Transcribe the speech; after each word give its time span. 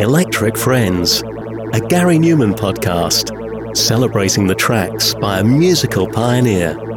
Electric 0.00 0.56
Friends, 0.56 1.20
a 1.74 1.80
Gary 1.90 2.16
Numan 2.16 2.54
podcast 2.56 3.76
celebrating 3.76 4.46
the 4.46 4.54
tracks 4.54 5.12
by 5.12 5.40
a 5.40 5.44
musical 5.44 6.08
pioneer. 6.08 6.89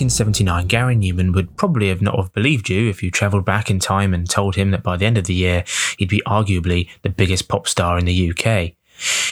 1979, 0.00 0.66
Gary 0.66 0.96
Numan 0.96 1.34
would 1.34 1.56
probably 1.58 1.88
have 1.88 2.00
not 2.00 2.16
have 2.16 2.32
believed 2.32 2.70
you 2.70 2.88
if 2.88 3.02
you 3.02 3.10
travelled 3.10 3.44
back 3.44 3.70
in 3.70 3.78
time 3.78 4.14
and 4.14 4.28
told 4.28 4.56
him 4.56 4.70
that 4.70 4.82
by 4.82 4.96
the 4.96 5.04
end 5.04 5.18
of 5.18 5.24
the 5.24 5.34
year, 5.34 5.62
he'd 5.98 6.08
be 6.08 6.22
arguably 6.26 6.88
the 7.02 7.10
biggest 7.10 7.48
pop 7.48 7.68
star 7.68 7.98
in 7.98 8.06
the 8.06 8.30
UK. 8.30 8.72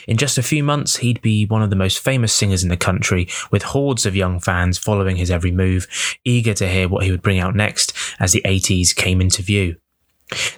In 0.06 0.18
just 0.18 0.36
a 0.36 0.42
few 0.42 0.62
months, 0.62 0.96
he'd 0.96 1.22
be 1.22 1.46
one 1.46 1.62
of 1.62 1.70
the 1.70 1.76
most 1.76 2.00
famous 2.00 2.34
singers 2.34 2.62
in 2.62 2.68
the 2.68 2.76
country, 2.76 3.28
with 3.50 3.62
hordes 3.62 4.04
of 4.04 4.14
young 4.14 4.40
fans 4.40 4.76
following 4.76 5.16
his 5.16 5.30
every 5.30 5.52
move, 5.52 5.86
eager 6.24 6.52
to 6.54 6.68
hear 6.68 6.86
what 6.86 7.04
he 7.04 7.10
would 7.10 7.22
bring 7.22 7.38
out 7.38 7.54
next 7.56 7.94
as 8.20 8.32
the 8.32 8.42
80s 8.42 8.94
came 8.94 9.22
into 9.22 9.42
view. 9.42 9.76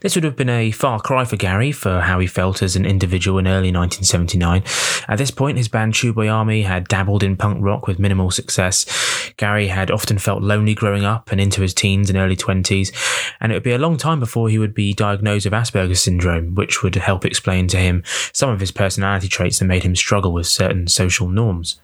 This 0.00 0.14
would 0.14 0.24
have 0.24 0.34
been 0.34 0.48
a 0.48 0.72
far 0.72 1.00
cry 1.00 1.24
for 1.24 1.36
Gary 1.36 1.70
for 1.70 2.00
how 2.00 2.18
he 2.18 2.26
felt 2.26 2.62
as 2.62 2.74
an 2.74 2.84
individual 2.84 3.38
in 3.38 3.46
early 3.46 3.72
1979. 3.72 4.64
At 5.06 5.18
this 5.18 5.30
point, 5.30 5.58
his 5.58 5.68
band 5.68 5.94
Tubeway 5.94 6.32
Army 6.32 6.62
had 6.62 6.88
dabbled 6.88 7.22
in 7.22 7.36
punk 7.36 7.58
rock 7.60 7.86
with 7.86 7.98
minimal 7.98 8.30
success. 8.30 9.32
Gary 9.36 9.68
had 9.68 9.90
often 9.90 10.18
felt 10.18 10.42
lonely 10.42 10.74
growing 10.74 11.04
up 11.04 11.30
and 11.30 11.40
into 11.40 11.62
his 11.62 11.72
teens 11.72 12.10
and 12.10 12.18
early 12.18 12.36
20s, 12.36 12.92
and 13.40 13.52
it 13.52 13.54
would 13.54 13.62
be 13.62 13.72
a 13.72 13.78
long 13.78 13.96
time 13.96 14.18
before 14.18 14.48
he 14.48 14.58
would 14.58 14.74
be 14.74 14.92
diagnosed 14.92 15.46
with 15.46 15.54
Asperger's 15.54 16.00
syndrome, 16.00 16.54
which 16.54 16.82
would 16.82 16.96
help 16.96 17.24
explain 17.24 17.68
to 17.68 17.78
him 17.78 18.02
some 18.32 18.50
of 18.50 18.60
his 18.60 18.72
personality 18.72 19.28
traits 19.28 19.60
that 19.60 19.66
made 19.66 19.84
him 19.84 19.94
struggle 19.94 20.32
with 20.32 20.46
certain 20.46 20.88
social 20.88 21.28
norms. 21.28 21.80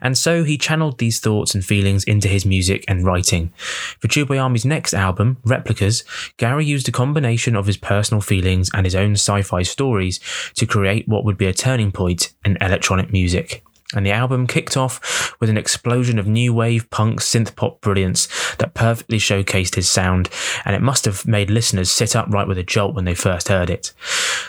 And 0.00 0.16
so 0.16 0.44
he 0.44 0.56
channeled 0.56 0.98
these 0.98 1.20
thoughts 1.20 1.54
and 1.54 1.64
feelings 1.64 2.04
into 2.04 2.26
his 2.26 2.46
music 2.46 2.84
and 2.88 3.04
writing. 3.04 3.52
For 4.00 4.08
Tubeway 4.08 4.42
Army's 4.42 4.64
next 4.64 4.94
album, 4.94 5.36
Replicas, 5.44 6.04
Gary 6.38 6.64
used 6.64 6.88
a 6.88 6.92
combination 6.92 7.11
of 7.14 7.66
his 7.66 7.76
personal 7.76 8.20
feelings 8.20 8.70
and 8.74 8.86
his 8.86 8.94
own 8.94 9.12
sci 9.12 9.42
fi 9.42 9.62
stories 9.62 10.20
to 10.54 10.66
create 10.66 11.08
what 11.08 11.24
would 11.24 11.38
be 11.38 11.46
a 11.46 11.52
turning 11.52 11.92
point 11.92 12.32
in 12.44 12.56
electronic 12.60 13.12
music. 13.12 13.62
And 13.94 14.06
the 14.06 14.12
album 14.12 14.46
kicked 14.46 14.76
off 14.76 15.34
with 15.40 15.50
an 15.50 15.58
explosion 15.58 16.18
of 16.18 16.26
new 16.26 16.54
wave 16.54 16.88
punk 16.90 17.20
synth 17.20 17.54
pop 17.56 17.80
brilliance 17.80 18.26
that 18.56 18.74
perfectly 18.74 19.18
showcased 19.18 19.74
his 19.74 19.88
sound, 19.88 20.30
and 20.64 20.74
it 20.74 20.82
must 20.82 21.04
have 21.04 21.26
made 21.26 21.50
listeners 21.50 21.90
sit 21.90 22.16
upright 22.16 22.48
with 22.48 22.58
a 22.58 22.62
jolt 22.62 22.94
when 22.94 23.04
they 23.04 23.14
first 23.14 23.48
heard 23.48 23.68
it. 23.68 23.92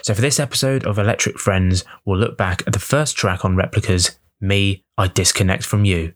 So, 0.02 0.14
for 0.14 0.22
this 0.22 0.40
episode 0.40 0.86
of 0.86 0.98
Electric 0.98 1.40
Friends, 1.40 1.84
we'll 2.06 2.20
look 2.20 2.38
back 2.38 2.64
at 2.66 2.74
the 2.74 2.80
first 2.80 3.18
track 3.18 3.44
on 3.44 3.56
Replicas, 3.56 4.18
Me, 4.40 4.86
I 4.98 5.08
Disconnect 5.08 5.66
from 5.66 5.84
You. 5.84 6.14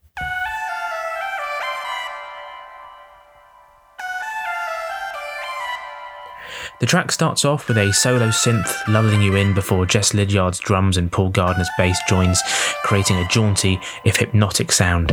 The 6.79 6.85
track 6.85 7.11
starts 7.11 7.43
off 7.43 7.67
with 7.67 7.77
a 7.77 7.91
solo 7.91 8.27
synth 8.27 8.87
lulling 8.87 9.23
you 9.23 9.35
in 9.35 9.55
before 9.55 9.87
Jess 9.87 10.11
Lidyard's 10.11 10.59
drums 10.59 10.97
and 10.97 11.11
Paul 11.11 11.29
Gardiner's 11.29 11.69
bass 11.75 11.99
joins, 12.07 12.39
creating 12.83 13.17
a 13.17 13.27
jaunty, 13.29 13.79
if 14.05 14.17
hypnotic 14.17 14.71
sound. 14.71 15.11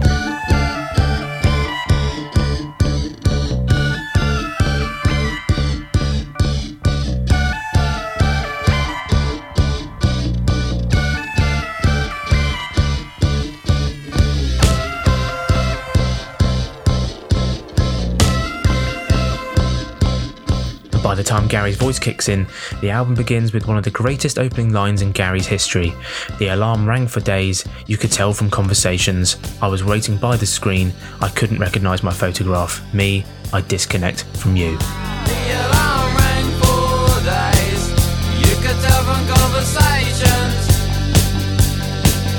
The 21.24 21.30
time 21.30 21.48
Gary's 21.48 21.76
voice 21.76 21.98
kicks 21.98 22.28
in, 22.28 22.46
the 22.80 22.90
album 22.90 23.14
begins 23.14 23.52
with 23.52 23.66
one 23.66 23.78
of 23.78 23.84
the 23.84 23.90
greatest 23.90 24.38
opening 24.38 24.72
lines 24.72 25.00
in 25.00 25.12
Gary's 25.12 25.46
history. 25.46 25.94
The 26.38 26.48
alarm 26.48 26.86
rang 26.86 27.06
for 27.06 27.20
days, 27.20 27.64
you 27.86 27.96
could 27.96 28.12
tell 28.12 28.32
from 28.32 28.50
conversations. 28.50 29.38
I 29.62 29.68
was 29.68 29.82
waiting 29.82 30.18
by 30.18 30.36
the 30.36 30.46
screen, 30.46 30.92
I 31.22 31.28
couldn't 31.30 31.58
recognise 31.58 32.02
my 32.02 32.12
photograph. 32.12 32.82
Me, 32.92 33.24
I 33.52 33.62
disconnect 33.62 34.24
from 34.36 34.56
you. 34.56 34.76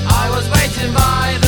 I 0.08 0.30
was 0.30 0.50
waiting 0.50 0.94
by 0.94 1.38
the 1.42 1.45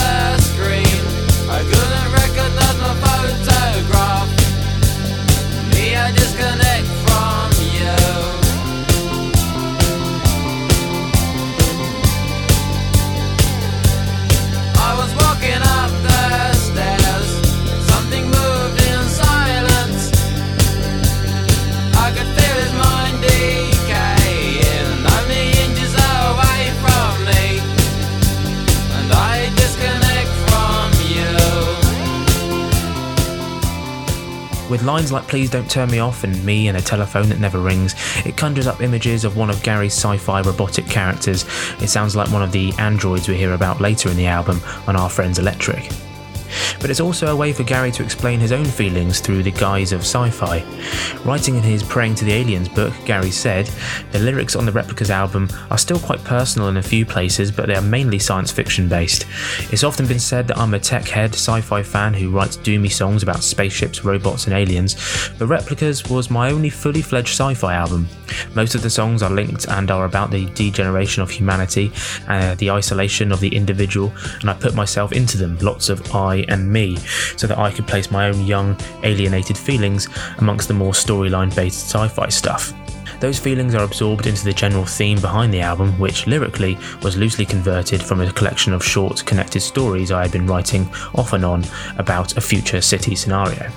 lines 34.97 35.11
like 35.11 35.27
Please 35.27 35.51
Don't 35.51 35.69
Turn 35.69 35.91
Me 35.91 35.99
Off 35.99 36.23
and 36.23 36.43
Me 36.43 36.69
and 36.69 36.75
a 36.75 36.81
telephone 36.81 37.29
that 37.29 37.39
never 37.39 37.59
rings, 37.59 37.93
it 38.25 38.35
conjures 38.35 38.65
up 38.65 38.81
images 38.81 39.25
of 39.25 39.37
one 39.37 39.51
of 39.51 39.61
Gary's 39.61 39.93
sci 39.93 40.17
fi 40.17 40.41
robotic 40.41 40.87
characters. 40.87 41.45
It 41.79 41.89
sounds 41.89 42.15
like 42.15 42.31
one 42.31 42.41
of 42.41 42.51
the 42.51 42.73
androids 42.79 43.27
we 43.27 43.37
hear 43.37 43.53
about 43.53 43.79
later 43.79 44.09
in 44.09 44.17
the 44.17 44.25
album 44.25 44.59
on 44.87 44.95
Our 44.95 45.07
Friends 45.07 45.37
Electric. 45.37 46.06
But 46.79 46.89
it's 46.89 46.99
also 46.99 47.27
a 47.27 47.35
way 47.35 47.53
for 47.53 47.63
Gary 47.63 47.91
to 47.91 48.03
explain 48.03 48.39
his 48.39 48.51
own 48.51 48.65
feelings 48.65 49.19
through 49.19 49.43
the 49.43 49.51
guise 49.51 49.91
of 49.91 50.01
sci 50.01 50.29
fi. 50.29 50.63
Writing 51.25 51.55
in 51.55 51.63
his 51.63 51.83
Praying 51.83 52.15
to 52.15 52.25
the 52.25 52.33
Aliens 52.33 52.69
book, 52.69 52.93
Gary 53.05 53.31
said, 53.31 53.69
The 54.11 54.19
lyrics 54.19 54.55
on 54.55 54.65
the 54.65 54.71
Replicas 54.71 55.09
album 55.09 55.49
are 55.71 55.77
still 55.77 55.99
quite 55.99 56.23
personal 56.23 56.67
in 56.69 56.77
a 56.77 56.83
few 56.83 57.05
places, 57.05 57.51
but 57.51 57.67
they 57.67 57.75
are 57.75 57.81
mainly 57.81 58.19
science 58.19 58.51
fiction 58.51 58.87
based. 58.87 59.25
It's 59.71 59.83
often 59.83 60.07
been 60.07 60.19
said 60.19 60.47
that 60.47 60.57
I'm 60.57 60.73
a 60.73 60.79
tech 60.79 61.07
head 61.07 61.33
sci 61.33 61.61
fi 61.61 61.83
fan 61.83 62.13
who 62.13 62.31
writes 62.31 62.57
doomy 62.57 62.91
songs 62.91 63.23
about 63.23 63.43
spaceships, 63.43 64.03
robots, 64.03 64.45
and 64.45 64.53
aliens, 64.53 64.95
but 65.37 65.47
Replicas 65.47 66.09
was 66.09 66.29
my 66.29 66.51
only 66.51 66.69
fully 66.69 67.01
fledged 67.01 67.29
sci 67.29 67.53
fi 67.53 67.73
album. 67.73 68.07
Most 68.55 68.75
of 68.75 68.81
the 68.81 68.89
songs 68.89 69.23
are 69.23 69.29
linked 69.29 69.67
and 69.67 69.89
are 69.89 70.05
about 70.05 70.31
the 70.31 70.45
degeneration 70.51 71.23
of 71.23 71.29
humanity, 71.29 71.91
uh, 72.27 72.55
the 72.55 72.71
isolation 72.71 73.31
of 73.31 73.39
the 73.39 73.55
individual, 73.55 74.13
and 74.41 74.49
I 74.49 74.53
put 74.53 74.75
myself 74.75 75.11
into 75.11 75.37
them, 75.37 75.57
lots 75.59 75.89
of 75.89 76.13
I 76.15 76.45
and 76.47 76.66
me, 76.71 76.97
so 77.35 77.47
that 77.47 77.57
I 77.57 77.71
could 77.71 77.87
place 77.87 78.11
my 78.11 78.29
own 78.29 78.45
young, 78.45 78.77
alienated 79.03 79.57
feelings 79.57 80.07
amongst 80.37 80.67
the 80.67 80.73
more 80.73 80.93
storyline 80.93 81.53
based 81.55 81.85
sci 81.85 82.07
fi 82.07 82.29
stuff. 82.29 82.73
Those 83.19 83.39
feelings 83.39 83.73
are 83.73 83.83
absorbed 83.83 84.27
into 84.27 84.43
the 84.43 84.53
general 84.53 84.85
theme 84.85 85.19
behind 85.19 85.51
the 85.51 85.61
album, 85.61 85.97
which 85.97 86.27
lyrically 86.27 86.77
was 87.01 87.17
loosely 87.17 87.45
converted 87.45 88.01
from 88.01 88.21
a 88.21 88.31
collection 88.31 88.73
of 88.73 88.83
short, 88.83 89.25
connected 89.25 89.61
stories 89.61 90.11
I 90.11 90.21
had 90.21 90.31
been 90.31 90.45
writing 90.45 90.87
off 91.15 91.33
and 91.33 91.43
on 91.43 91.63
about 91.97 92.37
a 92.37 92.41
future 92.41 92.81
city 92.81 93.15
scenario. 93.15 93.71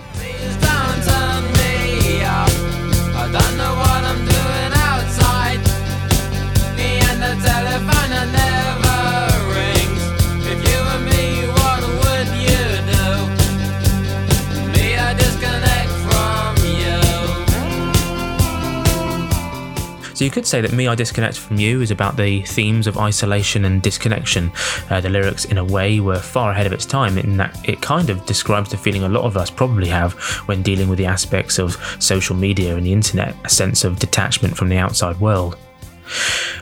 So 20.21 20.25
you 20.27 20.31
could 20.31 20.47
say 20.47 20.61
that 20.61 20.75
Me 20.75 20.87
I 20.87 20.95
Disconnect 20.95 21.39
from 21.39 21.57
You 21.57 21.81
is 21.81 21.91
about 21.91 22.19
the 22.19 22.43
themes 22.43 22.87
of 22.87 22.99
isolation 22.99 23.65
and 23.65 23.81
disconnection. 23.81 24.53
Uh, 24.91 25.01
the 25.01 25.09
lyrics, 25.09 25.47
in 25.47 25.57
a 25.57 25.65
way, 25.65 25.99
were 25.99 26.19
far 26.19 26.51
ahead 26.51 26.67
of 26.67 26.75
its 26.75 26.85
time 26.85 27.17
in 27.17 27.39
that 27.39 27.59
it 27.67 27.81
kind 27.81 28.11
of 28.11 28.27
describes 28.27 28.71
the 28.71 28.77
feeling 28.77 29.03
a 29.03 29.09
lot 29.09 29.25
of 29.25 29.39
us 29.39 29.49
probably 29.49 29.89
have 29.89 30.13
when 30.47 30.61
dealing 30.61 30.91
with 30.91 30.99
the 30.99 31.07
aspects 31.07 31.59
of 31.59 31.83
social 32.01 32.37
media 32.37 32.77
and 32.77 32.85
the 32.85 32.93
internet, 32.93 33.35
a 33.47 33.49
sense 33.49 33.83
of 33.83 33.99
detachment 33.99 34.55
from 34.55 34.69
the 34.69 34.77
outside 34.77 35.19
world. 35.21 35.57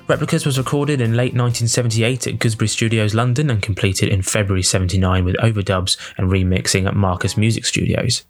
Replicas 0.06 0.46
was 0.46 0.56
recorded 0.56 1.00
in 1.00 1.16
late 1.16 1.34
1978 1.34 2.28
at 2.28 2.38
Gooseberry 2.38 2.68
Studios 2.68 3.12
London 3.12 3.50
and 3.50 3.60
completed 3.60 4.08
in 4.08 4.22
February 4.22 4.62
79 4.62 5.24
with 5.24 5.34
overdubs 5.38 5.96
and 6.16 6.30
remixing 6.30 6.86
at 6.86 6.94
Marcus 6.94 7.36
Music 7.36 7.66
Studios. 7.66 8.24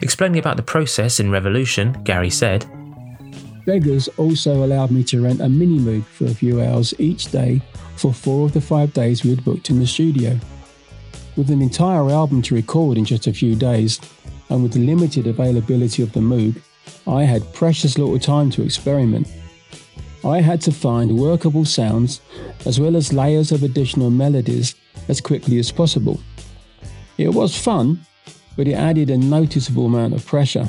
Explaining 0.00 0.38
about 0.38 0.56
the 0.56 0.62
process 0.62 1.18
in 1.18 1.32
Revolution, 1.32 2.00
Gary 2.04 2.30
said, 2.30 2.64
Beggars 3.66 4.08
also 4.16 4.64
allowed 4.64 4.92
me 4.92 5.02
to 5.04 5.20
rent 5.20 5.40
a 5.40 5.48
mini 5.48 5.80
moog 5.80 6.04
for 6.04 6.26
a 6.26 6.34
few 6.34 6.62
hours 6.62 6.94
each 6.98 7.32
day 7.32 7.60
for 7.96 8.12
four 8.12 8.46
of 8.46 8.52
the 8.52 8.60
five 8.60 8.92
days 8.92 9.24
we 9.24 9.30
had 9.30 9.44
booked 9.44 9.70
in 9.70 9.80
the 9.80 9.86
studio. 9.86 10.38
With 11.36 11.50
an 11.50 11.60
entire 11.60 12.08
album 12.08 12.42
to 12.42 12.54
record 12.54 12.96
in 12.96 13.04
just 13.04 13.26
a 13.26 13.32
few 13.32 13.56
days, 13.56 14.00
and 14.48 14.62
with 14.62 14.72
the 14.72 14.86
limited 14.86 15.26
availability 15.26 16.00
of 16.02 16.12
the 16.12 16.20
Moog, 16.20 16.62
I 17.08 17.24
had 17.24 17.52
precious 17.52 17.98
little 17.98 18.20
time 18.20 18.50
to 18.52 18.62
experiment. 18.62 19.26
I 20.24 20.40
had 20.40 20.60
to 20.62 20.72
find 20.72 21.18
workable 21.18 21.64
sounds 21.64 22.20
as 22.64 22.78
well 22.78 22.94
as 22.94 23.12
layers 23.12 23.50
of 23.50 23.64
additional 23.64 24.10
melodies 24.10 24.76
as 25.08 25.20
quickly 25.20 25.58
as 25.58 25.72
possible. 25.72 26.20
It 27.18 27.34
was 27.34 27.60
fun, 27.60 28.00
but 28.56 28.68
it 28.68 28.74
added 28.74 29.10
a 29.10 29.18
noticeable 29.18 29.86
amount 29.86 30.14
of 30.14 30.24
pressure. 30.24 30.68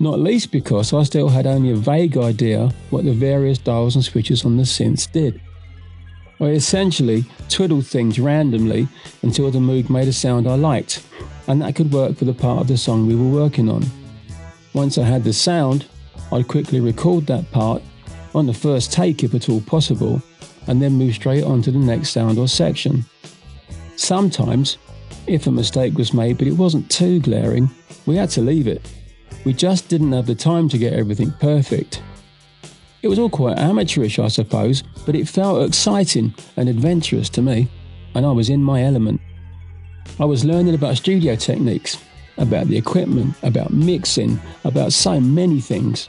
Not 0.00 0.18
least 0.18 0.50
because 0.50 0.92
I 0.92 1.02
still 1.04 1.28
had 1.28 1.46
only 1.46 1.70
a 1.70 1.76
vague 1.76 2.16
idea 2.16 2.72
what 2.90 3.04
the 3.04 3.12
various 3.12 3.58
dials 3.58 3.94
and 3.94 4.04
switches 4.04 4.44
on 4.44 4.56
the 4.56 4.64
synths 4.64 5.10
did. 5.10 5.40
I 6.40 6.46
essentially 6.46 7.24
twiddled 7.48 7.86
things 7.86 8.18
randomly 8.18 8.88
until 9.22 9.50
the 9.50 9.60
Moog 9.60 9.88
made 9.88 10.08
a 10.08 10.12
sound 10.12 10.48
I 10.48 10.56
liked, 10.56 11.06
and 11.46 11.62
that 11.62 11.76
could 11.76 11.92
work 11.92 12.16
for 12.16 12.24
the 12.24 12.34
part 12.34 12.60
of 12.60 12.68
the 12.68 12.76
song 12.76 13.06
we 13.06 13.14
were 13.14 13.30
working 13.30 13.68
on. 13.68 13.84
Once 14.72 14.98
I 14.98 15.04
had 15.04 15.22
the 15.22 15.32
sound, 15.32 15.86
I'd 16.32 16.48
quickly 16.48 16.80
record 16.80 17.26
that 17.28 17.50
part 17.52 17.80
on 18.34 18.46
the 18.46 18.52
first 18.52 18.92
take 18.92 19.22
if 19.22 19.34
at 19.34 19.48
all 19.48 19.60
possible, 19.60 20.20
and 20.66 20.82
then 20.82 20.94
move 20.94 21.14
straight 21.14 21.44
on 21.44 21.62
to 21.62 21.70
the 21.70 21.78
next 21.78 22.10
sound 22.10 22.38
or 22.38 22.48
section. 22.48 23.04
Sometimes, 23.96 24.76
if 25.28 25.46
a 25.46 25.52
mistake 25.52 25.94
was 25.94 26.12
made 26.12 26.38
but 26.38 26.48
it 26.48 26.56
wasn't 26.58 26.90
too 26.90 27.20
glaring, 27.20 27.70
we 28.06 28.16
had 28.16 28.30
to 28.30 28.40
leave 28.40 28.66
it. 28.66 28.90
We 29.44 29.52
just 29.52 29.88
didn't 29.88 30.12
have 30.12 30.26
the 30.26 30.34
time 30.34 30.70
to 30.70 30.78
get 30.78 30.94
everything 30.94 31.30
perfect. 31.32 32.02
It 33.02 33.08
was 33.08 33.18
all 33.18 33.28
quite 33.28 33.58
amateurish, 33.58 34.18
I 34.18 34.28
suppose, 34.28 34.82
but 35.04 35.14
it 35.14 35.28
felt 35.28 35.66
exciting 35.66 36.34
and 36.56 36.68
adventurous 36.70 37.28
to 37.30 37.42
me, 37.42 37.68
and 38.14 38.24
I 38.24 38.32
was 38.32 38.48
in 38.48 38.62
my 38.62 38.82
element. 38.82 39.20
I 40.18 40.24
was 40.24 40.46
learning 40.46 40.74
about 40.74 40.96
studio 40.96 41.36
techniques, 41.36 41.98
about 42.38 42.68
the 42.68 42.78
equipment, 42.78 43.34
about 43.42 43.70
mixing, 43.70 44.40
about 44.64 44.94
so 44.94 45.20
many 45.20 45.60
things. 45.60 46.08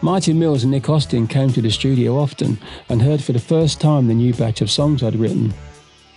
Martin 0.00 0.38
Mills 0.38 0.62
and 0.62 0.70
Nick 0.70 0.88
Austin 0.88 1.26
came 1.26 1.52
to 1.52 1.60
the 1.60 1.70
studio 1.70 2.16
often 2.16 2.56
and 2.88 3.02
heard 3.02 3.20
for 3.20 3.32
the 3.32 3.40
first 3.40 3.80
time 3.80 4.06
the 4.06 4.14
new 4.14 4.32
batch 4.32 4.60
of 4.60 4.70
songs 4.70 5.02
I'd 5.02 5.16
written. 5.16 5.52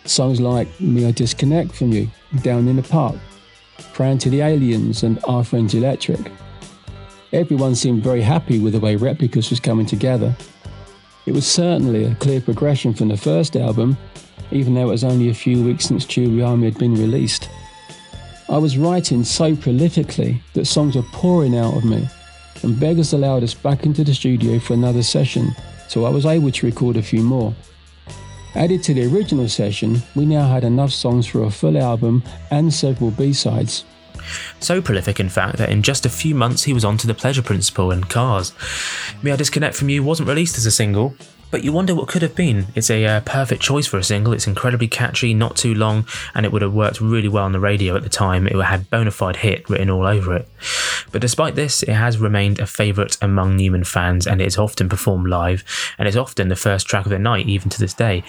Songs 0.06 0.40
like 0.40 0.68
Me 0.80 1.08
I 1.08 1.12
Disconnect 1.12 1.72
From 1.72 1.92
You, 1.92 2.08
Down 2.44 2.68
in 2.68 2.76
the 2.76 2.84
Park, 2.84 3.16
Praying 3.94 4.20
to 4.20 4.30
the 4.30 4.42
Aliens, 4.42 5.04
and 5.04 5.20
Our 5.26 5.44
Friends 5.44 5.74
Electric. 5.74 6.32
Everyone 7.34 7.76
seemed 7.76 8.04
very 8.04 8.22
happy 8.22 8.60
with 8.60 8.74
the 8.74 8.80
way 8.80 8.96
Replicas 8.96 9.50
was 9.50 9.60
coming 9.60 9.86
together. 9.86 10.36
It 11.26 11.34
was 11.34 11.48
certainly 11.48 12.06
a 12.06 12.16
clear 12.16 12.42
progression 12.42 12.94
from 12.94 13.10
the 13.10 13.18
first 13.18 13.56
album, 13.56 13.98
even 14.52 14.74
though 14.74 14.88
it 14.90 14.92
was 14.92 15.04
only 15.04 15.30
a 15.30 15.34
few 15.34 15.64
weeks 15.64 15.86
since 15.86 16.06
Tubeway 16.06 16.46
Army 16.46 16.66
had 16.66 16.78
been 16.78 16.96
released. 16.96 17.50
I 18.50 18.58
was 18.58 18.78
writing 18.78 19.24
so 19.24 19.54
prolifically 19.54 20.42
that 20.54 20.66
songs 20.66 20.96
were 20.96 21.04
pouring 21.14 21.58
out 21.58 21.76
of 21.76 21.86
me 21.86 22.08
and 22.64 22.80
Beggars 22.80 23.14
allowed 23.14 23.44
us 23.44 23.54
back 23.54 23.86
into 23.86 24.04
the 24.04 24.14
studio 24.14 24.60
for 24.60 24.74
another 24.74 25.04
session, 25.04 25.56
so 25.88 26.06
I 26.06 26.10
was 26.10 26.26
able 26.26 26.52
to 26.52 26.66
record 26.66 26.98
a 26.98 27.02
few 27.02 27.24
more. 27.24 27.54
Added 28.54 28.84
to 28.84 28.94
the 28.94 29.06
original 29.06 29.48
session, 29.48 30.02
we 30.14 30.26
now 30.26 30.48
had 30.48 30.64
enough 30.66 30.92
songs 30.92 31.26
for 31.26 31.44
a 31.44 31.50
full 31.50 31.78
album 31.78 32.24
and 32.52 32.74
several 32.74 33.10
B-sides. 33.12 33.86
So 34.60 34.82
prolific, 34.82 35.20
in 35.20 35.30
fact, 35.30 35.58
that 35.58 35.70
in 35.70 35.82
just 35.82 36.06
a 36.06 36.10
few 36.10 36.36
months 36.36 36.64
he 36.64 36.74
was 36.74 36.86
onto 36.86 37.08
The 37.08 37.14
Pleasure 37.14 37.42
Principle 37.42 37.92
and 37.92 38.08
Cars. 38.10 38.54
Me 39.24 39.32
I 39.32 39.36
Disconnect 39.36 39.76
From 39.76 39.90
You 39.90 40.04
wasn't 40.04 40.30
released 40.30 40.58
as 40.58 40.66
a 40.66 40.72
single, 40.72 41.16
but 41.52 41.64
you 41.64 41.72
wonder 41.72 41.94
what 41.94 42.08
could 42.08 42.22
have 42.22 42.36
been. 42.36 42.68
It's 42.74 42.90
a 42.90 43.06
uh, 43.06 43.22
perfect 43.22 43.62
choice 43.62 43.86
for 43.86 43.98
a 43.98 44.04
single. 44.04 44.34
It's 44.34 44.48
incredibly 44.48 44.88
catchy, 44.88 45.34
not 45.34 45.58
too 45.58 45.76
long, 45.76 46.08
and 46.34 46.46
it 46.46 46.52
would 46.52 46.62
have 46.62 46.74
worked 46.74 47.02
really 47.02 47.28
well 47.28 47.44
on 47.44 47.52
the 47.52 47.60
radio 47.60 47.96
at 47.96 48.04
the 48.04 48.10
time. 48.10 48.48
It 48.48 48.56
would 48.56 48.66
have 48.66 48.80
had 48.80 48.90
bona 48.90 49.12
fide 49.12 49.36
hit 49.38 49.70
written 49.70 49.90
all 49.90 50.08
over 50.08 50.36
it. 50.36 50.48
But 51.12 51.22
despite 51.22 51.56
this, 51.56 51.84
it 51.84 51.94
has 51.94 52.18
remained 52.18 52.60
a 52.60 52.66
favourite 52.66 53.18
among 53.22 53.58
Numan 53.58 53.86
fans, 53.86 54.26
and 54.26 54.42
it 54.42 54.48
is 54.48 54.58
often 54.58 54.88
performed 54.88 55.28
live, 55.28 55.64
and 56.00 56.08
is 56.08 56.18
often 56.18 56.48
the 56.48 56.56
first 56.56 56.88
track 56.88 57.06
of 57.06 57.12
the 57.12 57.20
night, 57.20 57.48
even 57.48 57.70
to 57.70 57.80
this 57.80 57.94
day. 57.94 58.24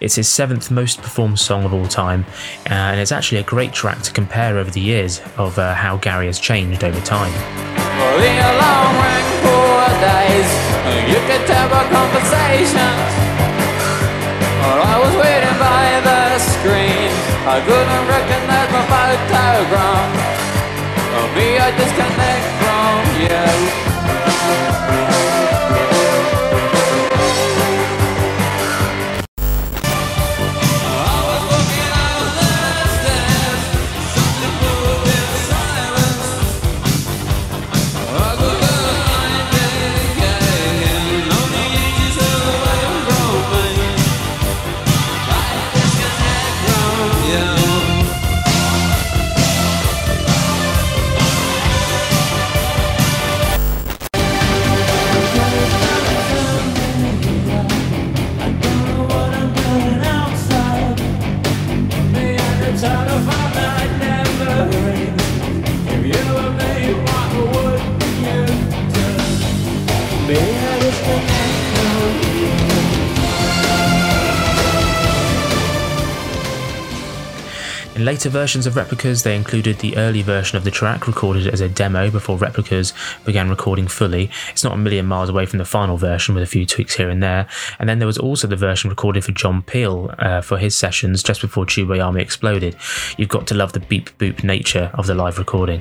It's 0.00 0.16
his 0.16 0.28
seventh 0.28 0.70
most 0.70 1.00
performed 1.00 1.38
song 1.38 1.64
of 1.64 1.72
all 1.72 1.86
time, 1.86 2.26
uh, 2.68 2.74
and 2.74 3.00
it's 3.00 3.12
actually 3.12 3.38
a 3.38 3.44
great 3.44 3.72
track 3.72 4.02
to 4.02 4.12
compare 4.12 4.58
over 4.58 4.70
the 4.70 4.80
years 4.80 5.20
of 5.36 5.58
uh, 5.58 5.74
how 5.74 5.96
Gary 5.98 6.26
has 6.26 6.40
changed 6.40 6.82
over 6.82 7.00
time. 7.00 7.32
Conversation. 12.54 12.94
Or 14.62 14.78
I 14.78 14.96
was 15.02 15.14
waiting 15.18 15.58
by 15.58 15.98
the 16.06 16.38
screen, 16.38 17.10
I 17.50 17.58
couldn't 17.66 18.06
recognize 18.06 18.70
my 18.70 18.84
photograph. 18.94 20.10
Or 21.18 21.26
me, 21.34 21.58
I 21.58 21.70
disconnect 21.76 22.46
from 22.62 23.02
you. 25.10 25.13
In 77.94 78.04
later 78.04 78.28
versions 78.28 78.66
of 78.66 78.74
Replicas, 78.74 79.22
they 79.22 79.36
included 79.36 79.78
the 79.78 79.96
early 79.96 80.20
version 80.20 80.58
of 80.58 80.64
the 80.64 80.70
track 80.72 81.06
recorded 81.06 81.46
as 81.46 81.60
a 81.60 81.68
demo 81.68 82.10
before 82.10 82.36
Replicas 82.36 82.92
began 83.24 83.48
recording 83.48 83.86
fully. 83.86 84.30
It's 84.50 84.64
not 84.64 84.72
a 84.72 84.76
million 84.76 85.06
miles 85.06 85.28
away 85.28 85.46
from 85.46 85.58
the 85.58 85.64
final 85.64 85.96
version 85.96 86.34
with 86.34 86.42
a 86.42 86.46
few 86.46 86.66
tweaks 86.66 86.96
here 86.96 87.08
and 87.08 87.22
there. 87.22 87.46
And 87.78 87.88
then 87.88 88.00
there 88.00 88.06
was 88.06 88.18
also 88.18 88.48
the 88.48 88.56
version 88.56 88.90
recorded 88.90 89.24
for 89.24 89.30
John 89.30 89.62
Peel 89.62 90.12
uh, 90.18 90.40
for 90.40 90.58
his 90.58 90.74
sessions 90.74 91.22
just 91.22 91.40
before 91.40 91.66
Tubeway 91.66 92.04
Army 92.04 92.20
exploded. 92.20 92.76
You've 93.16 93.28
got 93.28 93.46
to 93.46 93.54
love 93.54 93.72
the 93.72 93.80
beep 93.80 94.10
boop 94.18 94.42
nature 94.42 94.90
of 94.94 95.06
the 95.06 95.14
live 95.14 95.38
recording. 95.38 95.80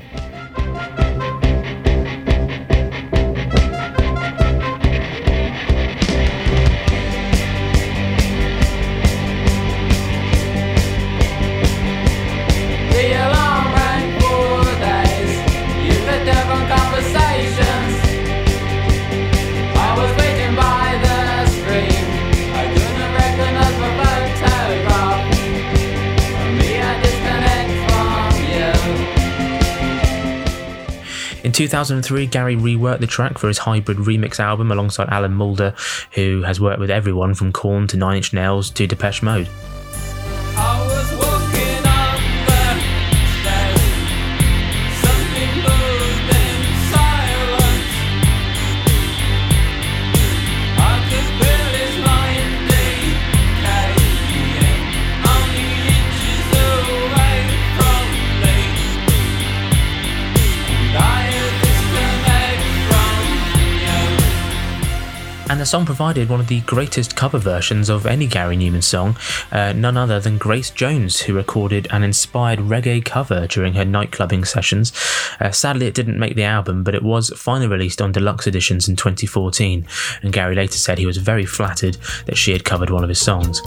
2003, 31.54 32.28
Gary 32.28 32.56
reworked 32.56 33.00
the 33.00 33.08
track 33.08 33.38
for 33.38 33.48
his 33.48 33.60
hybrid 33.60 33.98
remix 34.00 34.40
album 34.40 34.72
alongside 34.72 35.10
Alan 35.10 35.34
Moulder, 35.34 35.76
who 36.12 36.42
has 36.42 36.60
worked 36.60 36.80
with 36.80 36.90
everyone 36.90 37.34
from 37.36 37.52
Korn 37.52 37.88
to 37.88 37.98
Nine 37.98 38.18
Inch 38.18 38.34
Nails 38.34 38.70
to 38.72 38.88
Depeche 38.88 39.22
Mode. 39.22 39.48
The 65.64 65.68
song 65.68 65.86
provided 65.86 66.28
one 66.28 66.42
of 66.42 66.50
the 66.50 66.60
greatest 66.60 67.16
cover 67.16 67.38
versions 67.38 67.88
of 67.88 68.06
any 68.06 68.28
Gary 68.28 68.58
Numan 68.58 68.84
song, 68.84 69.16
uh, 69.50 69.72
none 69.72 69.96
other 69.96 70.20
than 70.20 70.38
Grace 70.38 70.70
Jones, 70.70 71.22
who 71.22 71.36
recorded 71.36 71.88
an 71.90 72.04
inspired 72.04 72.60
reggae 72.60 73.06
cover 73.06 73.48
during 73.48 73.76
her 73.76 73.86
nightclubbing 73.86 74.46
sessions. 74.46 74.92
Uh, 75.40 75.52
sadly, 75.52 75.88
it 75.88 75.94
didn't 75.94 76.20
make 76.20 76.36
the 76.36 76.44
album, 76.44 76.84
but 76.84 76.96
it 76.96 77.02
was 77.02 77.30
finally 77.38 77.68
released 77.68 78.02
on 78.02 78.12
deluxe 78.12 78.46
editions 78.46 78.90
in 78.90 78.98
2014. 78.98 79.88
And 80.22 80.34
Gary 80.34 80.54
later 80.54 80.78
said 80.78 80.98
he 80.98 81.06
was 81.06 81.16
very 81.16 81.46
flattered 81.46 81.96
that 82.26 82.36
she 82.36 82.52
had 82.52 82.66
covered 82.66 82.90
one 82.90 83.04
of 83.04 83.10
his 83.10 83.22
songs. 83.22 83.62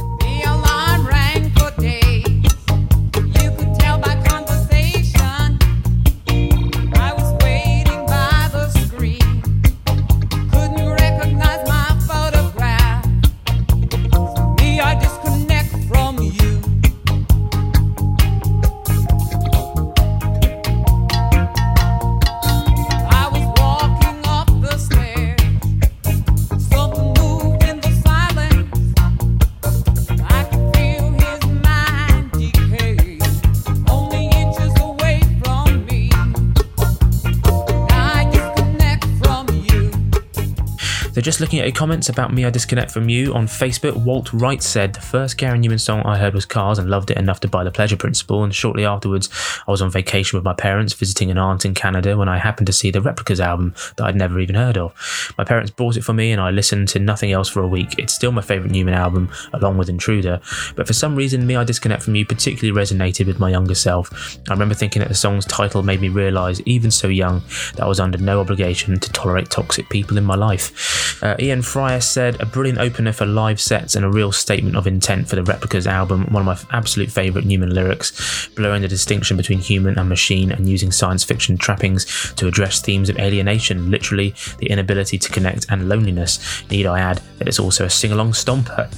Just 41.26 41.40
looking 41.40 41.58
at 41.58 41.66
your 41.66 41.74
comments 41.74 42.08
about 42.08 42.32
me, 42.32 42.44
I 42.44 42.50
disconnect 42.50 42.92
from 42.92 43.08
you 43.08 43.34
on 43.34 43.48
Facebook. 43.48 43.96
Walt 43.96 44.32
Wright 44.32 44.62
said 44.62 44.94
the 44.94 45.00
first 45.00 45.36
Gary 45.36 45.58
Numan 45.58 45.80
song 45.80 46.02
I 46.02 46.16
heard 46.16 46.34
was 46.34 46.46
Cars 46.46 46.78
and 46.78 46.88
loved 46.88 47.10
it 47.10 47.16
enough 47.16 47.40
to 47.40 47.48
buy 47.48 47.64
The 47.64 47.72
Pleasure 47.72 47.96
Principle. 47.96 48.44
And 48.44 48.54
shortly 48.54 48.84
afterwards, 48.84 49.28
I 49.66 49.72
was 49.72 49.82
on 49.82 49.90
vacation 49.90 50.36
with 50.36 50.44
my 50.44 50.52
parents 50.54 50.94
visiting 50.94 51.32
an 51.32 51.36
aunt 51.36 51.64
in 51.64 51.74
Canada 51.74 52.16
when 52.16 52.28
I 52.28 52.38
happened 52.38 52.68
to 52.68 52.72
see 52.72 52.92
the 52.92 53.00
Replicas 53.00 53.40
album 53.40 53.74
that 53.96 54.04
I'd 54.06 54.14
never 54.14 54.38
even 54.38 54.54
heard 54.54 54.78
of. 54.78 55.34
My 55.36 55.42
parents 55.42 55.72
bought 55.72 55.96
it 55.96 56.04
for 56.04 56.12
me 56.12 56.30
and 56.30 56.40
I 56.40 56.52
listened 56.52 56.86
to 56.90 57.00
nothing 57.00 57.32
else 57.32 57.48
for 57.48 57.60
a 57.60 57.66
week. 57.66 57.98
It's 57.98 58.14
still 58.14 58.30
my 58.30 58.40
favourite 58.40 58.70
Numan 58.70 58.94
album, 58.94 59.28
along 59.52 59.78
with 59.78 59.88
Intruder. 59.88 60.40
But 60.76 60.86
for 60.86 60.92
some 60.92 61.16
reason, 61.16 61.44
Me, 61.44 61.56
I 61.56 61.64
Disconnect 61.64 62.04
from 62.04 62.14
You 62.14 62.24
particularly 62.24 62.80
resonated 62.80 63.26
with 63.26 63.40
my 63.40 63.50
younger 63.50 63.74
self. 63.74 64.38
I 64.48 64.52
remember 64.52 64.76
thinking 64.76 65.00
that 65.00 65.08
the 65.08 65.16
song's 65.16 65.44
title 65.44 65.82
made 65.82 66.00
me 66.00 66.08
realise, 66.08 66.62
even 66.66 66.92
so 66.92 67.08
young, 67.08 67.42
that 67.74 67.82
I 67.82 67.88
was 67.88 67.98
under 67.98 68.16
no 68.16 68.38
obligation 68.38 69.00
to 69.00 69.12
tolerate 69.12 69.50
toxic 69.50 69.88
people 69.88 70.18
in 70.18 70.24
my 70.24 70.36
life. 70.36 71.15
Uh, 71.22 71.36
Ian 71.38 71.62
Fryer 71.62 72.00
said, 72.00 72.40
a 72.40 72.46
brilliant 72.46 72.78
opener 72.78 73.12
for 73.12 73.26
live 73.26 73.60
sets 73.60 73.94
and 73.94 74.04
a 74.04 74.10
real 74.10 74.32
statement 74.32 74.76
of 74.76 74.86
intent 74.86 75.28
for 75.28 75.36
the 75.36 75.42
Replicas 75.42 75.86
album. 75.86 76.26
One 76.32 76.46
of 76.46 76.66
my 76.70 76.76
absolute 76.76 77.10
favourite 77.10 77.46
Numan 77.46 77.72
lyrics, 77.72 78.48
blurring 78.54 78.82
the 78.82 78.88
distinction 78.88 79.36
between 79.36 79.58
human 79.58 79.98
and 79.98 80.08
machine 80.08 80.52
and 80.52 80.68
using 80.68 80.92
science 80.92 81.24
fiction 81.24 81.56
trappings 81.56 82.32
to 82.34 82.46
address 82.46 82.80
themes 82.80 83.08
of 83.08 83.18
alienation, 83.18 83.90
literally 83.90 84.34
the 84.58 84.70
inability 84.70 85.18
to 85.18 85.30
connect 85.30 85.66
and 85.70 85.88
loneliness. 85.88 86.64
Need 86.70 86.86
I 86.86 87.00
add 87.00 87.20
that 87.38 87.48
it's 87.48 87.60
also 87.60 87.84
a 87.84 87.90
sing 87.90 88.12
along 88.12 88.32
stomper? 88.32 88.90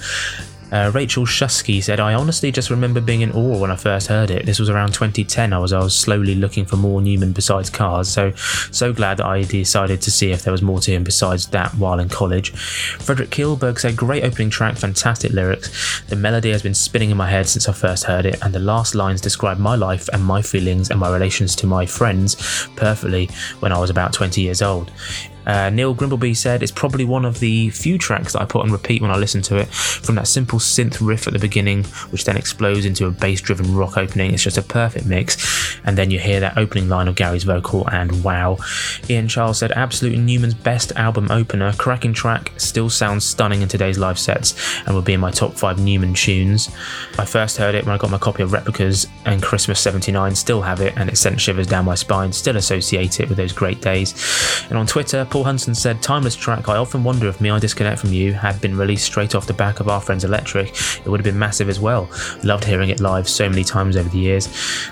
Uh, 0.70 0.90
Rachel 0.94 1.24
Shusky 1.24 1.82
said, 1.82 1.98
I 1.98 2.14
honestly 2.14 2.52
just 2.52 2.70
remember 2.70 3.00
being 3.00 3.22
in 3.22 3.32
awe 3.32 3.58
when 3.58 3.70
I 3.70 3.76
first 3.76 4.06
heard 4.08 4.30
it. 4.30 4.44
This 4.44 4.58
was 4.58 4.68
around 4.68 4.92
2010. 4.92 5.52
I 5.52 5.58
was 5.58 5.72
I 5.72 5.78
was 5.78 5.96
slowly 5.96 6.34
looking 6.34 6.64
for 6.64 6.76
more 6.76 7.00
Numan 7.00 7.32
besides 7.32 7.70
cars, 7.70 8.08
so 8.08 8.32
so 8.34 8.92
glad 8.92 9.18
that 9.18 9.26
I 9.26 9.42
decided 9.42 10.02
to 10.02 10.10
see 10.10 10.30
if 10.30 10.42
there 10.42 10.52
was 10.52 10.62
more 10.62 10.80
to 10.80 10.90
him 10.90 11.04
besides 11.04 11.46
that 11.48 11.72
while 11.74 11.98
in 11.98 12.08
college. 12.08 12.50
Frederick 12.52 13.30
Kielberg 13.30 13.78
said, 13.78 13.96
Great 13.96 14.24
opening 14.24 14.50
track, 14.50 14.76
fantastic 14.76 15.32
lyrics. 15.32 16.02
The 16.08 16.16
melody 16.16 16.50
has 16.50 16.62
been 16.62 16.74
spinning 16.74 17.10
in 17.10 17.16
my 17.16 17.30
head 17.30 17.48
since 17.48 17.68
I 17.68 17.72
first 17.72 18.04
heard 18.04 18.26
it, 18.26 18.38
and 18.42 18.54
the 18.54 18.58
last 18.58 18.94
lines 18.94 19.20
describe 19.20 19.58
my 19.58 19.74
life 19.74 20.08
and 20.12 20.24
my 20.24 20.42
feelings 20.42 20.90
and 20.90 21.00
my 21.00 21.10
relations 21.10 21.56
to 21.56 21.66
my 21.66 21.86
friends 21.86 22.36
perfectly 22.76 23.30
when 23.60 23.72
I 23.72 23.78
was 23.78 23.90
about 23.90 24.12
20 24.12 24.40
years 24.40 24.60
old. 24.60 24.90
Uh, 25.48 25.70
Neil 25.70 25.94
Grimbleby 25.94 26.36
said 26.36 26.62
it's 26.62 26.70
probably 26.70 27.04
one 27.04 27.24
of 27.24 27.40
the 27.40 27.70
few 27.70 27.98
tracks 27.98 28.34
that 28.34 28.42
I 28.42 28.44
put 28.44 28.62
on 28.62 28.70
repeat 28.70 29.02
when 29.02 29.10
I 29.10 29.16
listen 29.16 29.42
to 29.42 29.56
it. 29.56 29.68
From 29.68 30.14
that 30.16 30.28
simple 30.28 30.58
synth 30.58 30.98
riff 31.00 31.26
at 31.26 31.32
the 31.32 31.38
beginning, 31.38 31.84
which 32.10 32.24
then 32.24 32.36
explodes 32.36 32.84
into 32.84 33.06
a 33.06 33.10
bass 33.10 33.40
driven 33.40 33.74
rock 33.74 33.96
opening, 33.96 34.32
it's 34.34 34.42
just 34.42 34.58
a 34.58 34.62
perfect 34.62 35.06
mix. 35.06 35.80
And 35.84 35.96
then 35.96 36.10
you 36.10 36.18
hear 36.18 36.38
that 36.40 36.58
opening 36.58 36.88
line 36.88 37.08
of 37.08 37.16
Gary's 37.16 37.44
vocal, 37.44 37.88
and 37.88 38.22
wow. 38.22 38.58
Ian 39.08 39.26
Charles 39.26 39.58
said, 39.58 39.72
absolutely 39.72 40.20
Numan's 40.20 40.54
best 40.54 40.92
album 40.96 41.30
opener. 41.30 41.72
Cracking 41.72 42.12
track, 42.12 42.52
still 42.58 42.90
sounds 42.90 43.24
stunning 43.24 43.62
in 43.62 43.68
today's 43.68 43.98
live 43.98 44.18
sets, 44.18 44.54
and 44.84 44.94
will 44.94 45.02
be 45.02 45.14
in 45.14 45.20
my 45.20 45.30
top 45.30 45.54
five 45.54 45.78
Numan 45.78 46.14
tunes. 46.14 46.68
I 47.18 47.24
first 47.24 47.56
heard 47.56 47.74
it 47.74 47.86
when 47.86 47.94
I 47.94 47.98
got 47.98 48.10
my 48.10 48.18
copy 48.18 48.42
of 48.42 48.52
Replicas 48.52 49.06
and 49.24 49.42
Christmas 49.42 49.80
79, 49.80 50.34
still 50.34 50.60
have 50.60 50.80
it, 50.80 50.92
and 50.96 51.08
it 51.08 51.16
sent 51.16 51.40
shivers 51.40 51.66
down 51.66 51.86
my 51.86 51.94
spine, 51.94 52.32
still 52.32 52.56
associate 52.56 53.20
it 53.20 53.28
with 53.28 53.38
those 53.38 53.52
great 53.52 53.80
days. 53.80 54.14
And 54.68 54.78
on 54.78 54.86
Twitter, 54.86 55.24
Paul 55.24 55.37
Hunson 55.44 55.74
said, 55.74 56.02
Timeless 56.02 56.36
track, 56.36 56.68
I 56.68 56.76
often 56.76 57.04
wonder 57.04 57.28
if 57.28 57.40
Me 57.40 57.50
I 57.50 57.58
Disconnect 57.58 58.00
From 58.00 58.12
You 58.12 58.32
had 58.32 58.60
been 58.60 58.76
released 58.76 59.04
straight 59.04 59.34
off 59.34 59.46
the 59.46 59.52
back 59.52 59.80
of 59.80 59.88
Our 59.88 60.00
Friends 60.00 60.24
Electric, 60.24 60.68
it 60.68 61.06
would 61.06 61.20
have 61.20 61.24
been 61.24 61.38
massive 61.38 61.68
as 61.68 61.80
well. 61.80 62.08
Loved 62.44 62.64
hearing 62.64 62.90
it 62.90 63.00
live 63.00 63.28
so 63.28 63.48
many 63.48 63.64
times 63.64 63.96
over 63.96 64.08
the 64.08 64.18
years. 64.18 64.48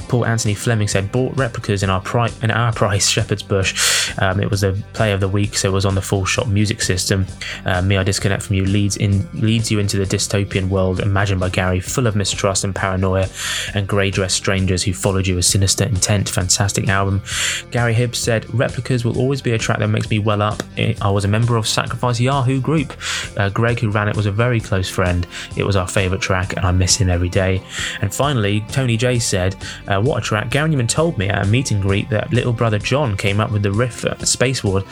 Paul 0.09 0.27
Anthony 0.27 0.55
Fleming 0.55 0.89
said, 0.89 1.13
Bought 1.13 1.37
replicas 1.37 1.83
in 1.83 1.91
our, 1.91 2.01
pri- 2.01 2.33
in 2.43 2.51
our 2.51 2.73
price, 2.73 3.09
Shepherd's 3.17 3.43
Bush. 3.43 4.13
Um, 4.19 4.41
it 4.41 4.51
was 4.51 4.63
the 4.63 4.83
play 4.93 5.13
of 5.13 5.21
the 5.21 5.29
week, 5.29 5.57
so 5.57 5.69
it 5.69 5.73
was 5.73 5.87
on 5.87 5.95
the 5.95 6.03
full 6.03 6.25
shot 6.25 6.49
music 6.49 6.83
system. 6.83 7.27
Uh, 7.65 7.83
Me 7.83 7.97
I 7.97 8.03
Disconnect 8.03 8.43
From 8.43 8.57
You 8.57 8.65
leads 8.65 8.97
in 8.97 9.29
leads 9.35 9.71
you 9.71 9.79
into 9.79 9.97
the 9.97 10.05
dystopian 10.05 10.69
world 10.69 11.01
imagined 11.01 11.41
by 11.41 11.49
Gary, 11.49 11.81
full 11.81 12.07
of 12.07 12.17
mistrust 12.17 12.65
and 12.65 12.75
paranoia, 12.75 13.29
and 13.75 13.87
grey 13.87 14.11
dressed 14.11 14.37
strangers 14.37 14.83
who 14.83 14.93
followed 14.93 15.27
you 15.27 15.37
with 15.37 15.45
sinister 15.45 15.85
intent. 15.85 16.29
Fantastic 16.29 16.89
album. 16.89 17.23
Gary 17.71 17.95
Hibbs 17.95 18.19
said, 18.19 18.53
Replicas 18.55 19.05
will 19.05 19.19
always 19.19 19.43
be 19.43 19.53
a 19.53 19.59
track 19.59 19.79
that 19.79 19.89
makes 19.89 20.11
me 20.11 20.19
well 20.37 20.53
up. 20.53 20.63
I 21.01 21.11
was 21.11 21.25
a 21.25 21.29
member 21.29 21.57
of 21.57 21.67
Sacrifice 21.67 22.21
Yahoo 22.21 22.61
group. 22.61 22.93
Uh, 23.37 23.49
Greg, 23.49 23.81
who 23.81 23.91
ran 23.91 24.09
it, 24.09 24.17
was 24.17 24.27
a 24.27 24.31
very 24.31 24.61
close 24.61 24.89
friend. 24.89 25.27
It 25.57 25.65
was 25.65 25.77
our 25.77 25.89
favourite 25.89 26.23
track, 26.23 26.57
and 26.57 26.67
I 26.67 26.73
miss 26.73 26.97
him 26.97 27.09
every 27.09 27.29
day. 27.29 27.63
And 28.01 28.15
finally, 28.15 28.61
Tony 28.69 28.97
J 28.97 29.19
said, 29.19 29.57
uh, 29.89 30.01
What 30.01 30.19
a 30.19 30.21
track. 30.21 30.51
Gary 30.51 30.71
Numan 30.71 30.89
told 30.89 31.19
me 31.19 31.29
at 31.29 31.47
a 31.47 31.49
meet 31.49 31.71
and 31.71 31.83
greet 31.83 32.09
that 32.11 32.33
little 32.33 32.53
brother 32.53 32.79
John 32.79 33.17
came 33.17 33.41
up 33.41 33.51
with 33.51 33.63
the 33.63 33.73
riff 33.73 34.05
at 34.05 34.27
Space 34.27 34.63
Ward 34.63 34.85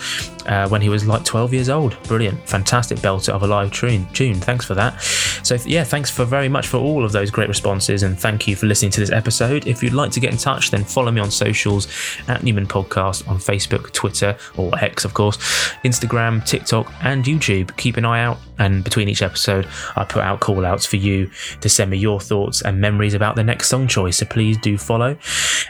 uh, 0.46 0.68
when 0.68 0.80
he 0.80 0.88
was 0.88 1.06
like 1.06 1.24
12 1.24 1.52
years 1.52 1.68
old. 1.68 2.00
Brilliant. 2.04 2.48
Fantastic 2.48 2.98
belter 2.98 3.30
of 3.30 3.42
a 3.42 3.46
live 3.46 3.72
tune. 3.72 4.06
tune. 4.12 4.36
Thanks 4.36 4.64
for 4.64 4.74
that. 4.74 5.00
So, 5.42 5.56
yeah, 5.66 5.84
thanks 5.84 6.10
for 6.10 6.24
very 6.24 6.48
much 6.48 6.66
for 6.66 6.78
all 6.78 7.04
of 7.04 7.12
those 7.12 7.30
great 7.30 7.48
responses, 7.48 8.02
and 8.02 8.18
thank 8.18 8.48
you 8.48 8.56
for 8.56 8.66
listening 8.66 8.90
to 8.92 9.00
this 9.00 9.10
episode. 9.10 9.66
If 9.66 9.82
you'd 9.82 9.92
like 9.92 10.10
to 10.12 10.20
get 10.20 10.32
in 10.32 10.38
touch, 10.38 10.70
then 10.70 10.84
follow 10.84 11.10
me 11.10 11.20
on 11.20 11.30
socials 11.30 11.86
at 12.28 12.42
Numan 12.42 12.66
Podcast 12.66 13.28
on 13.28 13.38
Facebook, 13.38 13.92
Twitter, 13.92 14.36
or 14.56 14.76
X, 14.78 15.04
of 15.04 15.14
course, 15.14 15.36
Instagram, 15.84 16.44
TikTok, 16.46 16.92
and 17.02 17.24
YouTube. 17.24 17.76
Keep 17.76 17.96
an 17.96 18.04
eye 18.04 18.22
out, 18.22 18.38
and 18.58 18.84
between 18.84 19.08
each 19.08 19.22
episode, 19.22 19.66
I 19.96 20.04
put 20.04 20.22
out 20.22 20.40
call 20.40 20.64
outs 20.64 20.86
for 20.86 20.96
you 20.96 21.30
to 21.60 21.68
send 21.68 21.90
me 21.90 21.98
your 21.98 22.20
thoughts 22.20 22.62
and 22.62 22.80
memories 22.80 23.14
about 23.14 23.36
the 23.36 23.44
next 23.44 23.68
song 23.68 23.86
choice. 23.88 24.18
So 24.18 24.26
please 24.26 24.56
do 24.58 24.78
follow 24.78 25.16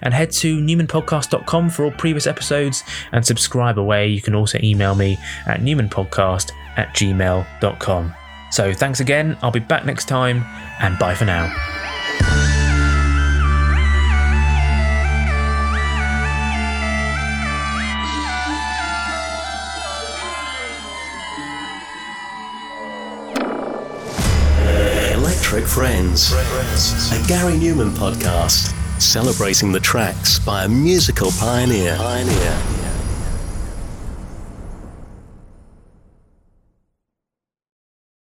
and 0.03 0.15
head 0.15 0.31
to 0.33 0.59
numanpodcast.com 0.59 1.71
for 1.71 1.85
all 1.85 1.91
previous 1.93 2.27
episodes 2.27 2.83
and 3.13 3.27
subscribe 3.27 3.79
away. 3.79 4.09
You 4.09 4.23
can 4.23 4.35
also 4.35 4.59
email 4.63 4.95
me 4.95 5.19
at 5.47 5.61
numanpodcast 5.61 6.53
at 6.77 6.95
gmail.com. 6.95 8.15
So 8.51 8.73
thanks 8.73 9.01
again. 9.01 9.37
I'll 9.43 9.51
be 9.51 9.61
back 9.61 9.85
next 9.85 10.07
time, 10.07 10.45
and 10.81 10.97
bye 10.99 11.15
for 11.15 11.25
now. 11.25 11.74
Electric 25.55 25.73
Friends, 25.73 26.33
a 27.13 27.29
Gary 27.29 27.53
Numan 27.53 27.91
podcast 27.91 28.75
celebrating 29.01 29.71
the 29.71 29.79
tracks 29.79 30.37
by 30.41 30.65
a 30.65 30.69
musical 30.69 31.31
pioneer. 31.31 31.95
pioneer. 31.95 32.74